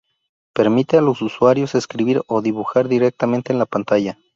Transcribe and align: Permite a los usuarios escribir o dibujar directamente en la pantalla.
Permite 0.55 0.97
a 0.97 1.01
los 1.01 1.21
usuarios 1.21 1.75
escribir 1.75 2.23
o 2.25 2.41
dibujar 2.41 2.87
directamente 2.87 3.53
en 3.53 3.59
la 3.59 3.67
pantalla. 3.67 4.17